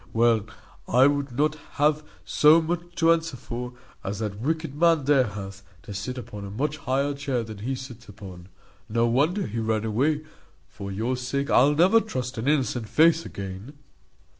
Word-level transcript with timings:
Well, 0.13 0.47
I 0.87 1.05
would 1.05 1.31
not 1.37 1.53
have 1.73 2.03
so 2.25 2.59
much 2.59 2.95
to 2.95 3.11
answer 3.13 3.37
for, 3.37 3.73
as 4.03 4.17
that 4.17 4.39
wicked 4.41 4.73
man 4.73 5.05
there 5.05 5.27
hath, 5.27 5.61
to 5.83 5.93
sit 5.93 6.17
upon 6.17 6.43
a 6.43 6.49
much 6.49 6.77
higher 6.77 7.13
chair 7.13 7.43
than 7.43 7.59
he 7.59 7.75
sits 7.75 8.09
upon. 8.09 8.49
No 8.89 9.05
wonder 9.05 9.45
he 9.45 9.59
ran 9.59 9.85
away; 9.85 10.23
for 10.67 10.91
your 10.91 11.15
sake 11.15 11.51
I'll 11.51 11.75
never 11.75 11.99
trust 12.01 12.39
an 12.39 12.47
innocent 12.47 12.89
face 12.89 13.27
again." 13.27 13.73